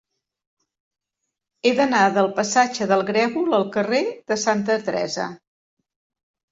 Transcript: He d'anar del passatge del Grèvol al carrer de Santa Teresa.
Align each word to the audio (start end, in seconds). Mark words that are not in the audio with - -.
He 1.69 1.73
d'anar 1.81 2.01
del 2.17 2.31
passatge 2.41 2.89
del 2.93 3.07
Grèvol 3.13 3.55
al 3.61 3.69
carrer 3.79 4.05
de 4.31 4.43
Santa 4.49 4.81
Teresa. 4.91 5.33